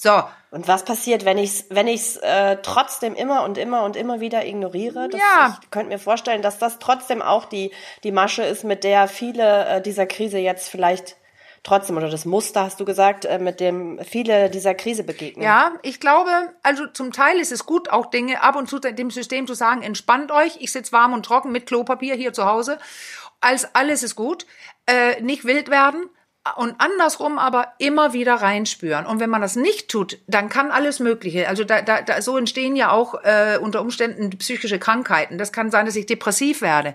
So. 0.00 0.22
Und 0.50 0.66
was 0.66 0.84
passiert, 0.86 1.26
wenn 1.26 1.36
ich 1.36 1.50
es 1.50 1.64
wenn 1.68 1.86
ich's, 1.86 2.16
äh, 2.16 2.56
trotzdem 2.62 3.14
immer 3.14 3.44
und 3.44 3.58
immer 3.58 3.84
und 3.84 3.96
immer 3.96 4.20
wieder 4.20 4.46
ignoriere? 4.46 5.10
Das, 5.10 5.20
ja. 5.20 5.58
Ich 5.62 5.70
könnte 5.70 5.90
mir 5.90 5.98
vorstellen, 5.98 6.40
dass 6.40 6.58
das 6.58 6.78
trotzdem 6.78 7.20
auch 7.20 7.44
die, 7.44 7.70
die 8.02 8.10
Masche 8.10 8.42
ist, 8.42 8.64
mit 8.64 8.82
der 8.82 9.08
viele 9.08 9.66
äh, 9.66 9.82
dieser 9.82 10.06
Krise 10.06 10.38
jetzt 10.38 10.68
vielleicht 10.68 11.16
trotzdem, 11.62 11.98
oder 11.98 12.08
das 12.08 12.24
Muster 12.24 12.62
hast 12.62 12.80
du 12.80 12.86
gesagt, 12.86 13.26
äh, 13.26 13.38
mit 13.38 13.60
dem 13.60 14.00
viele 14.02 14.48
dieser 14.48 14.74
Krise 14.74 15.04
begegnen. 15.04 15.44
Ja, 15.44 15.72
ich 15.82 16.00
glaube, 16.00 16.30
also 16.62 16.86
zum 16.86 17.12
Teil 17.12 17.38
ist 17.38 17.52
es 17.52 17.66
gut, 17.66 17.90
auch 17.90 18.06
Dinge 18.06 18.42
ab 18.42 18.56
und 18.56 18.70
zu 18.70 18.78
dem 18.78 19.10
System 19.10 19.46
zu 19.46 19.52
sagen, 19.52 19.82
entspannt 19.82 20.32
euch, 20.32 20.56
ich 20.60 20.72
sitze 20.72 20.92
warm 20.92 21.12
und 21.12 21.26
trocken 21.26 21.52
mit 21.52 21.66
Klopapier 21.66 22.14
hier 22.14 22.32
zu 22.32 22.46
Hause, 22.46 22.78
als 23.42 23.74
alles 23.74 24.02
ist 24.02 24.16
gut, 24.16 24.46
äh, 24.86 25.20
nicht 25.20 25.44
wild 25.44 25.68
werden 25.68 26.08
und 26.56 26.74
andersrum 26.78 27.38
aber 27.38 27.74
immer 27.76 28.14
wieder 28.14 28.34
reinspüren. 28.36 29.04
Und 29.04 29.20
wenn 29.20 29.28
man 29.28 29.42
das 29.42 29.56
nicht 29.56 29.88
tut, 29.88 30.18
dann 30.26 30.48
kann 30.48 30.70
alles 30.70 30.98
Mögliche. 30.98 31.48
Also 31.48 31.64
da, 31.64 31.82
da, 31.82 32.00
da 32.00 32.22
so 32.22 32.38
entstehen 32.38 32.76
ja 32.76 32.90
auch 32.90 33.14
äh, 33.24 33.58
unter 33.60 33.82
Umständen 33.82 34.30
psychische 34.38 34.78
Krankheiten. 34.78 35.36
Das 35.36 35.52
kann 35.52 35.70
sein, 35.70 35.84
dass 35.84 35.96
ich 35.96 36.06
depressiv 36.06 36.62
werde, 36.62 36.94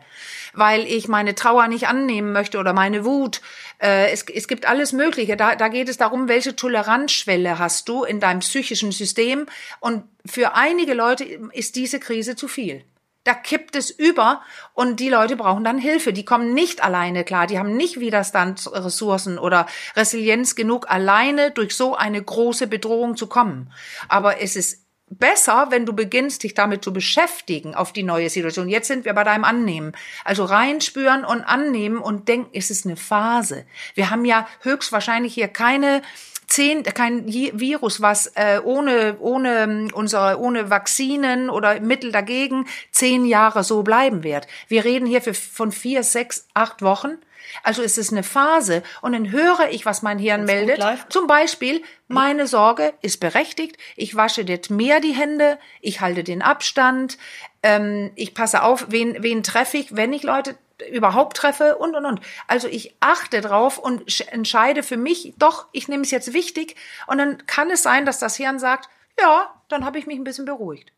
weil 0.53 0.81
ich 0.87 1.07
meine 1.07 1.35
Trauer 1.35 1.67
nicht 1.67 1.87
annehmen 1.87 2.33
möchte 2.33 2.57
oder 2.57 2.73
meine 2.73 3.05
Wut. 3.05 3.41
Äh, 3.79 4.11
es, 4.11 4.23
es 4.23 4.47
gibt 4.47 4.67
alles 4.67 4.93
Mögliche. 4.93 5.37
Da, 5.37 5.55
da 5.55 5.67
geht 5.67 5.89
es 5.89 5.97
darum, 5.97 6.27
welche 6.27 6.55
Toleranzschwelle 6.55 7.59
hast 7.59 7.87
du 7.87 8.03
in 8.03 8.19
deinem 8.19 8.39
psychischen 8.39 8.91
System. 8.91 9.45
Und 9.79 10.05
für 10.25 10.55
einige 10.55 10.95
Leute 10.95 11.23
ist 11.23 11.75
diese 11.75 11.99
Krise 11.99 12.35
zu 12.35 12.47
viel. 12.47 12.83
Da 13.25 13.33
kippt 13.33 13.75
es 13.75 13.89
über 13.89 14.41
und 14.73 14.99
die 14.99 15.09
Leute 15.09 15.35
brauchen 15.35 15.63
dann 15.63 15.79
Hilfe. 15.79 16.13
Die 16.13 16.25
kommen 16.25 16.53
nicht 16.53 16.83
alleine 16.83 17.23
klar. 17.23 17.47
Die 17.47 17.59
haben 17.59 17.75
nicht 17.75 17.99
Widerstandsressourcen 17.99 19.37
oder 19.39 19.65
Resilienz 19.95 20.55
genug, 20.55 20.89
alleine 20.89 21.51
durch 21.51 21.75
so 21.75 21.95
eine 21.95 22.21
große 22.21 22.67
Bedrohung 22.67 23.17
zu 23.17 23.27
kommen. 23.27 23.73
Aber 24.07 24.41
es 24.41 24.55
ist 24.55 24.85
besser, 25.09 25.67
wenn 25.69 25.85
du 25.85 25.93
beginnst, 25.93 26.43
dich 26.43 26.53
damit 26.53 26.83
zu 26.83 26.93
beschäftigen 26.93 27.75
auf 27.75 27.93
die 27.93 28.03
neue 28.03 28.29
Situation. 28.29 28.69
Jetzt 28.69 28.87
sind 28.87 29.05
wir 29.05 29.13
bei 29.13 29.23
deinem 29.23 29.43
Annehmen. 29.43 29.93
Also 30.23 30.45
reinspüren 30.45 31.25
und 31.25 31.43
annehmen 31.43 31.97
und 31.97 32.27
denken, 32.27 32.49
es 32.53 32.69
ist 32.69 32.85
eine 32.85 32.95
Phase. 32.95 33.65
Wir 33.93 34.09
haben 34.09 34.25
ja 34.25 34.47
höchstwahrscheinlich 34.61 35.33
hier 35.33 35.47
keine 35.47 36.01
zehn, 36.47 36.83
kein 36.83 37.25
Virus, 37.27 38.01
was 38.01 38.27
äh, 38.35 38.59
ohne, 38.63 39.17
ohne, 39.19 39.87
unsere, 39.93 40.39
ohne 40.39 40.69
Vakzinen 40.69 41.49
oder 41.49 41.79
Mittel 41.79 42.11
dagegen 42.11 42.67
zehn 42.91 43.25
Jahre 43.25 43.63
so 43.63 43.83
bleiben 43.83 44.23
wird. 44.23 44.47
Wir 44.67 44.85
reden 44.85 45.05
hier 45.05 45.21
für, 45.21 45.33
von 45.33 45.71
vier, 45.71 46.03
sechs, 46.03 46.47
acht 46.53 46.81
Wochen. 46.81 47.17
Also 47.63 47.83
es 47.83 47.97
ist 47.97 48.11
eine 48.11 48.23
Phase 48.23 48.83
und 49.01 49.13
dann 49.13 49.31
höre 49.31 49.69
ich, 49.69 49.85
was 49.85 50.01
mein 50.01 50.19
Hirn 50.19 50.45
meldet. 50.45 50.79
Zum 51.09 51.27
Beispiel, 51.27 51.83
meine 52.07 52.47
Sorge 52.47 52.93
ist 53.01 53.19
berechtigt. 53.19 53.77
Ich 53.95 54.15
wasche 54.15 54.41
jetzt 54.41 54.69
mehr 54.69 54.99
die 54.99 55.13
Hände. 55.13 55.57
Ich 55.81 56.01
halte 56.01 56.23
den 56.23 56.41
Abstand. 56.41 57.17
Ähm, 57.63 58.11
ich 58.15 58.33
passe 58.33 58.63
auf, 58.63 58.87
wen, 58.89 59.21
wen 59.21 59.43
treffe 59.43 59.77
ich, 59.77 59.95
wenn 59.95 60.13
ich 60.13 60.23
Leute 60.23 60.55
überhaupt 60.91 61.37
treffe 61.37 61.77
und 61.77 61.95
und 61.95 62.05
und. 62.05 62.21
Also 62.47 62.67
ich 62.67 62.95
achte 62.99 63.41
drauf 63.41 63.77
und 63.77 64.03
entscheide 64.31 64.83
für 64.83 64.97
mich, 64.97 65.33
doch, 65.37 65.67
ich 65.71 65.87
nehme 65.87 66.03
es 66.03 66.11
jetzt 66.11 66.33
wichtig 66.33 66.75
und 67.07 67.17
dann 67.17 67.45
kann 67.47 67.69
es 67.71 67.83
sein, 67.83 68.05
dass 68.05 68.19
das 68.19 68.35
Hirn 68.35 68.59
sagt, 68.59 68.89
ja, 69.19 69.53
dann 69.69 69.85
habe 69.85 69.99
ich 69.99 70.07
mich 70.07 70.17
ein 70.17 70.23
bisschen 70.23 70.45
beruhigt. 70.45 70.91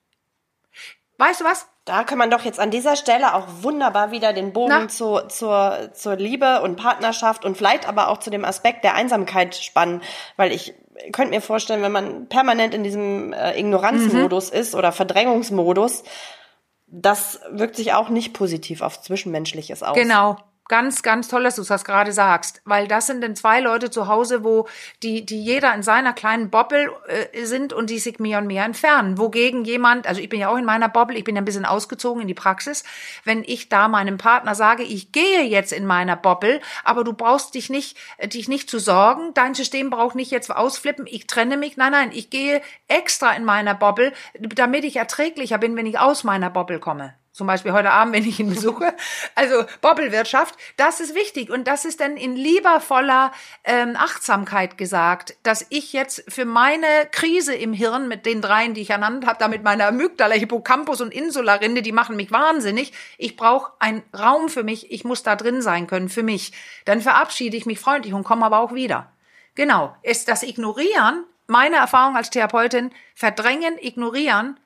Weißt 1.19 1.41
du 1.41 1.45
was? 1.45 1.67
Da 1.85 2.03
kann 2.03 2.17
man 2.17 2.29
doch 2.29 2.43
jetzt 2.43 2.59
an 2.59 2.69
dieser 2.69 2.95
Stelle 2.95 3.33
auch 3.33 3.47
wunderbar 3.61 4.11
wieder 4.11 4.33
den 4.33 4.53
Bogen 4.53 4.89
zu, 4.89 5.21
zur, 5.29 5.89
zur 5.93 6.15
Liebe 6.15 6.61
und 6.61 6.75
Partnerschaft 6.75 7.45
und 7.45 7.57
vielleicht 7.57 7.87
aber 7.87 8.09
auch 8.09 8.19
zu 8.19 8.29
dem 8.29 8.45
Aspekt 8.45 8.83
der 8.83 8.93
Einsamkeit 8.93 9.55
spannen, 9.55 10.01
weil 10.35 10.51
ich 10.51 10.75
könnte 11.11 11.31
mir 11.31 11.41
vorstellen, 11.41 11.81
wenn 11.81 11.91
man 11.91 12.27
permanent 12.27 12.73
in 12.73 12.83
diesem 12.83 13.33
äh, 13.33 13.57
Ignoranzmodus 13.57 14.51
mhm. 14.51 14.59
ist 14.59 14.75
oder 14.75 14.91
Verdrängungsmodus, 14.91 16.03
das 16.87 17.39
wirkt 17.51 17.75
sich 17.75 17.93
auch 17.93 18.09
nicht 18.09 18.33
positiv 18.33 18.81
auf 18.81 19.01
Zwischenmenschliches 19.01 19.83
aus. 19.83 19.95
Genau. 19.95 20.37
Ganz, 20.69 21.01
ganz 21.01 21.29
toll, 21.29 21.43
dass 21.43 21.55
du 21.55 21.63
das 21.63 21.85
gerade 21.85 22.11
sagst, 22.11 22.61
weil 22.65 22.89
das 22.89 23.07
sind 23.07 23.23
dann 23.23 23.37
zwei 23.37 23.61
Leute 23.61 23.89
zu 23.89 24.07
Hause, 24.07 24.43
wo 24.43 24.67
die, 25.01 25.25
die 25.25 25.41
jeder 25.41 25.73
in 25.73 25.81
seiner 25.81 26.11
kleinen 26.11 26.49
Bobble 26.49 26.91
äh, 27.07 27.45
sind 27.45 27.71
und 27.71 27.89
die 27.89 27.99
sich 27.99 28.19
mehr 28.19 28.39
und 28.39 28.47
mehr 28.47 28.65
entfernen. 28.65 29.17
Wogegen 29.17 29.63
jemand, 29.63 30.07
also 30.07 30.19
ich 30.19 30.27
bin 30.27 30.41
ja 30.41 30.49
auch 30.49 30.57
in 30.57 30.65
meiner 30.65 30.89
Bobble, 30.89 31.17
ich 31.17 31.23
bin 31.23 31.37
ein 31.37 31.45
bisschen 31.45 31.63
ausgezogen 31.63 32.21
in 32.21 32.27
die 32.27 32.33
Praxis, 32.33 32.83
wenn 33.23 33.43
ich 33.43 33.69
da 33.69 33.87
meinem 33.87 34.17
Partner 34.17 34.55
sage, 34.55 34.83
ich 34.83 35.13
gehe 35.13 35.43
jetzt 35.43 35.71
in 35.71 35.85
meiner 35.85 36.17
Bobble, 36.17 36.59
aber 36.83 37.05
du 37.05 37.13
brauchst 37.13 37.53
dich 37.53 37.69
nicht, 37.69 37.97
äh, 38.17 38.27
dich 38.27 38.49
nicht 38.49 38.69
zu 38.69 38.79
sorgen, 38.79 39.33
dein 39.33 39.53
System 39.53 39.89
braucht 39.89 40.15
nicht 40.15 40.31
jetzt 40.31 40.53
ausflippen, 40.53 41.07
ich 41.07 41.27
trenne 41.27 41.55
mich, 41.55 41.77
nein, 41.77 41.93
nein, 41.93 42.11
ich 42.13 42.29
gehe 42.29 42.61
extra 42.89 43.31
in 43.31 43.45
meiner 43.45 43.73
Bobble, 43.73 44.11
damit 44.37 44.83
ich 44.83 44.97
erträglicher 44.97 45.59
bin, 45.59 45.77
wenn 45.77 45.85
ich 45.85 45.97
aus 45.97 46.25
meiner 46.25 46.49
Bobble 46.49 46.79
komme 46.79 47.13
zum 47.37 47.45
Beispiel 47.45 47.71
heute 47.71 47.91
Abend, 47.91 48.15
wenn 48.15 48.27
ich 48.27 48.39
ihn 48.39 48.49
besuche. 48.49 48.95
Also 49.35 49.65
Bobbelwirtschaft, 49.81 50.55
das 50.75 50.99
ist 50.99 51.13
wichtig 51.13 51.51
und 51.51 51.67
das 51.67 51.85
ist 51.85 51.99
dann 51.99 52.17
in 52.17 52.35
liebevoller 52.35 53.31
ähm, 53.63 53.95
Achtsamkeit 53.95 54.77
gesagt, 54.77 55.37
dass 55.43 55.65
ich 55.69 55.93
jetzt 55.93 56.23
für 56.27 56.45
meine 56.45 56.87
Krise 57.11 57.53
im 57.53 57.73
Hirn 57.73 58.07
mit 58.07 58.25
den 58.25 58.41
dreien, 58.41 58.73
die 58.73 58.81
ich 58.81 58.89
ernannt 58.89 59.27
habe, 59.27 59.37
da 59.37 59.47
mit 59.47 59.63
meiner 59.63 59.87
Amygdala, 59.87 60.33
Hippocampus 60.33 60.99
und 60.99 61.13
Insularinde, 61.13 61.83
die 61.83 61.91
machen 61.91 62.15
mich 62.15 62.31
wahnsinnig. 62.31 62.91
Ich 63.19 63.37
brauche 63.37 63.71
einen 63.77 64.01
Raum 64.17 64.49
für 64.49 64.63
mich, 64.63 64.91
ich 64.91 65.03
muss 65.03 65.21
da 65.21 65.35
drin 65.35 65.61
sein 65.61 65.85
können 65.85 66.09
für 66.09 66.23
mich. 66.23 66.53
Dann 66.85 67.01
verabschiede 67.01 67.55
ich 67.55 67.67
mich 67.67 67.79
freundlich 67.79 68.15
und 68.15 68.23
komme 68.23 68.45
aber 68.45 68.59
auch 68.59 68.73
wieder. 68.73 69.11
Genau, 69.53 69.95
ist 70.01 70.27
das 70.27 70.41
Ignorieren, 70.41 71.23
meine 71.45 71.75
Erfahrung 71.75 72.17
als 72.17 72.31
Therapeutin, 72.31 72.91
verdrängen, 73.13 73.77
ignorieren, 73.79 74.59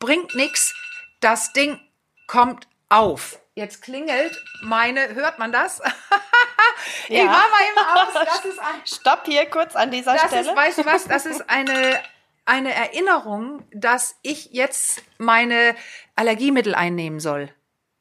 bringt 0.00 0.34
nichts. 0.34 0.74
Das 1.20 1.52
Ding 1.52 1.80
kommt 2.28 2.68
auf. 2.88 3.40
Jetzt 3.56 3.82
klingelt 3.82 4.40
meine, 4.62 5.16
hört 5.16 5.40
man 5.40 5.50
das? 5.50 5.80
ich 7.08 7.18
ja. 7.18 7.24
war 7.24 7.32
mal 7.32 7.62
eben 7.68 7.98
aus. 7.98 8.14
Das 8.14 8.44
ist 8.44 8.58
ein, 8.60 8.80
Stopp 8.86 9.22
hier 9.26 9.46
kurz 9.46 9.74
an 9.74 9.90
dieser 9.90 10.12
das 10.12 10.28
Stelle. 10.28 10.50
Ist, 10.50 10.56
weißt 10.56 10.78
du 10.78 10.86
was? 10.86 11.04
Das 11.06 11.26
ist 11.26 11.44
eine, 11.50 12.00
eine 12.44 12.72
Erinnerung, 12.72 13.64
dass 13.72 14.14
ich 14.22 14.50
jetzt 14.52 15.02
meine 15.18 15.74
Allergiemittel 16.14 16.76
einnehmen 16.76 17.18
soll. 17.18 17.52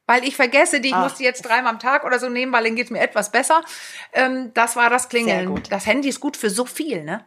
Weil 0.05 0.23
ich 0.23 0.35
vergesse 0.35 0.79
die, 0.79 0.89
ich 0.89 0.95
Ach. 0.95 1.03
muss 1.03 1.15
die 1.15 1.23
jetzt 1.23 1.41
dreimal 1.41 1.73
am 1.73 1.79
Tag 1.79 2.05
oder 2.05 2.19
so 2.19 2.29
nehmen, 2.29 2.53
weil 2.53 2.63
dann 2.63 2.75
geht's 2.75 2.91
mir 2.91 3.01
etwas 3.01 3.31
besser. 3.31 3.61
Ähm, 4.13 4.53
das 4.53 4.75
war 4.75 4.89
das 4.89 5.09
Klingeln. 5.09 5.61
Das 5.69 5.85
Handy 5.85 6.07
ist 6.07 6.21
gut 6.21 6.37
für 6.37 6.49
so 6.49 6.65
viel, 6.65 7.03
ne? 7.03 7.25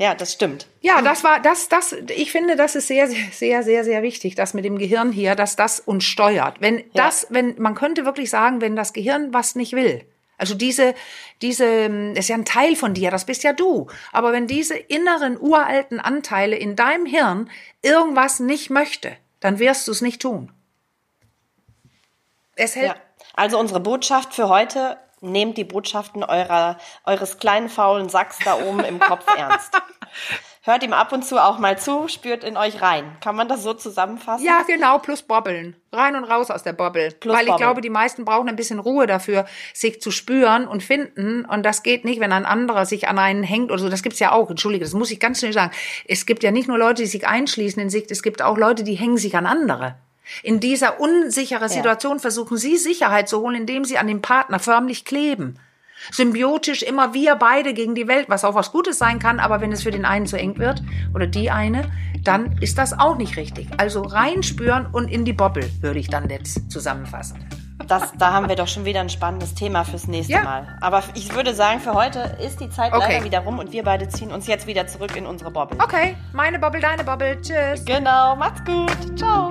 Ja, 0.00 0.14
das 0.14 0.32
stimmt. 0.32 0.66
Ja, 0.80 1.02
das 1.02 1.24
war 1.24 1.40
das, 1.40 1.68
das. 1.68 1.92
Ich 1.92 2.32
finde, 2.32 2.56
das 2.56 2.74
ist 2.74 2.86
sehr, 2.86 3.06
sehr, 3.06 3.62
sehr, 3.62 3.84
sehr 3.84 4.02
wichtig, 4.02 4.34
dass 4.34 4.54
mit 4.54 4.64
dem 4.64 4.78
Gehirn 4.78 5.12
hier, 5.12 5.34
dass 5.34 5.56
das 5.56 5.78
uns 5.78 6.04
steuert. 6.04 6.58
Wenn 6.62 6.78
ja. 6.78 6.84
das, 6.94 7.26
wenn 7.28 7.60
man 7.60 7.74
könnte 7.74 8.06
wirklich 8.06 8.30
sagen, 8.30 8.62
wenn 8.62 8.76
das 8.76 8.94
Gehirn 8.94 9.34
was 9.34 9.56
nicht 9.56 9.74
will, 9.74 10.02
also 10.38 10.54
diese, 10.54 10.94
diese, 11.42 11.90
das 12.14 12.20
ist 12.20 12.28
ja 12.28 12.34
ein 12.34 12.46
Teil 12.46 12.76
von 12.76 12.94
dir, 12.94 13.10
das 13.10 13.26
bist 13.26 13.42
ja 13.42 13.52
du. 13.52 13.88
Aber 14.10 14.32
wenn 14.32 14.46
diese 14.46 14.74
inneren 14.74 15.38
uralten 15.38 16.00
Anteile 16.00 16.56
in 16.56 16.76
deinem 16.76 17.04
Hirn 17.04 17.50
irgendwas 17.82 18.40
nicht 18.40 18.70
möchte, 18.70 19.14
dann 19.40 19.58
wirst 19.58 19.86
du 19.86 19.92
es 19.92 20.00
nicht 20.00 20.22
tun. 20.22 20.50
Es 22.56 22.74
hält. 22.74 22.86
Ja. 22.86 22.96
Also 23.34 23.60
unsere 23.60 23.80
Botschaft 23.80 24.32
für 24.32 24.48
heute 24.48 24.96
nehmt 25.20 25.56
die 25.58 25.64
Botschaften 25.64 26.24
eurer, 26.24 26.78
eures 27.04 27.38
kleinen 27.38 27.68
faulen 27.68 28.08
Sacks 28.08 28.38
da 28.44 28.54
oben 28.58 28.80
im 28.80 28.98
Kopf 28.98 29.24
ernst. 29.36 29.72
hört 30.62 30.82
ihm 30.82 30.92
ab 30.92 31.12
und 31.12 31.24
zu 31.24 31.42
auch 31.42 31.58
mal 31.58 31.78
zu, 31.78 32.08
spürt 32.08 32.44
in 32.44 32.56
euch 32.56 32.80
rein. 32.82 33.16
Kann 33.20 33.36
man 33.36 33.48
das 33.48 33.62
so 33.62 33.74
zusammenfassen? 33.74 34.44
Ja, 34.44 34.62
genau, 34.66 34.98
plus 34.98 35.22
Bobbeln. 35.22 35.76
Rein 35.92 36.16
und 36.16 36.24
raus 36.24 36.50
aus 36.50 36.62
der 36.62 36.72
Bobbel. 36.72 37.10
Plus 37.12 37.34
Weil 37.34 37.42
ich 37.42 37.48
Bobbeln. 37.48 37.66
glaube, 37.66 37.80
die 37.80 37.90
meisten 37.90 38.24
brauchen 38.24 38.48
ein 38.48 38.56
bisschen 38.56 38.78
Ruhe 38.78 39.06
dafür, 39.06 39.46
sich 39.74 40.00
zu 40.00 40.10
spüren 40.10 40.66
und 40.68 40.82
finden. 40.82 41.44
Und 41.44 41.64
das 41.64 41.82
geht 41.82 42.04
nicht, 42.04 42.20
wenn 42.20 42.32
ein 42.32 42.46
anderer 42.46 42.86
sich 42.86 43.08
an 43.08 43.18
einen 43.18 43.42
hängt 43.42 43.70
oder 43.70 43.80
so. 43.80 43.88
Das 43.88 44.02
gibt's 44.02 44.20
ja 44.20 44.32
auch. 44.32 44.50
Entschuldige, 44.50 44.84
das 44.84 44.94
muss 44.94 45.10
ich 45.10 45.20
ganz 45.20 45.40
schnell 45.40 45.52
sagen. 45.52 45.72
Es 46.06 46.26
gibt 46.26 46.42
ja 46.42 46.50
nicht 46.50 46.68
nur 46.68 46.78
Leute, 46.78 47.02
die 47.02 47.08
sich 47.08 47.26
einschließen 47.26 47.82
in 47.82 47.90
sich, 47.90 48.10
es 48.10 48.22
gibt 48.22 48.42
auch 48.42 48.56
Leute, 48.56 48.84
die 48.84 48.94
hängen 48.94 49.16
sich 49.18 49.36
an 49.36 49.46
andere. 49.46 49.96
In 50.42 50.60
dieser 50.60 51.00
unsicheren 51.00 51.68
Situation 51.68 52.18
versuchen 52.20 52.56
sie 52.56 52.76
Sicherheit 52.76 53.28
zu 53.28 53.40
holen, 53.40 53.56
indem 53.56 53.84
sie 53.84 53.98
an 53.98 54.06
dem 54.06 54.22
Partner 54.22 54.58
förmlich 54.58 55.04
kleben. 55.04 55.58
Symbiotisch 56.12 56.82
immer 56.82 57.12
wir 57.12 57.36
beide 57.36 57.74
gegen 57.74 57.94
die 57.94 58.08
Welt, 58.08 58.28
was 58.28 58.44
auch 58.44 58.54
was 58.54 58.72
Gutes 58.72 58.98
sein 58.98 59.18
kann, 59.18 59.38
aber 59.38 59.60
wenn 59.60 59.70
es 59.70 59.82
für 59.82 59.90
den 59.90 60.04
einen 60.04 60.26
zu 60.26 60.36
eng 60.38 60.58
wird 60.58 60.82
oder 61.14 61.26
die 61.26 61.50
eine, 61.50 61.90
dann 62.24 62.56
ist 62.60 62.78
das 62.78 62.98
auch 62.98 63.16
nicht 63.16 63.36
richtig. 63.36 63.68
Also 63.76 64.02
reinspüren 64.02 64.86
und 64.92 65.08
in 65.08 65.24
die 65.24 65.32
Bobbel, 65.32 65.70
würde 65.80 65.98
ich 65.98 66.08
dann 66.08 66.28
jetzt 66.30 66.70
zusammenfassen. 66.70 67.46
Das, 67.86 68.12
da 68.16 68.32
haben 68.32 68.48
wir 68.48 68.56
doch 68.56 68.68
schon 68.68 68.84
wieder 68.84 69.00
ein 69.00 69.08
spannendes 69.08 69.54
Thema 69.54 69.84
fürs 69.84 70.06
nächste 70.06 70.34
Ja. 70.34 70.42
Mal. 70.42 70.78
Aber 70.80 71.02
ich 71.14 71.34
würde 71.34 71.54
sagen, 71.54 71.80
für 71.80 71.94
heute 71.94 72.36
ist 72.44 72.60
die 72.60 72.70
Zeit 72.70 72.92
Okay. 72.92 73.14
leider 73.14 73.24
wieder 73.24 73.40
rum 73.40 73.58
und 73.58 73.72
wir 73.72 73.82
beide 73.82 74.08
ziehen 74.08 74.30
uns 74.30 74.46
jetzt 74.46 74.66
wieder 74.66 74.86
zurück 74.86 75.16
in 75.16 75.26
unsere 75.26 75.50
Bobbel. 75.50 75.78
Okay, 75.82 76.16
meine 76.32 76.58
Bobbel, 76.58 76.80
deine 76.80 77.04
Bobbel. 77.04 77.40
Tschüss. 77.40 77.84
Genau, 77.84 78.36
macht's 78.36 78.64
gut. 78.64 79.18
Ciao. 79.18 79.48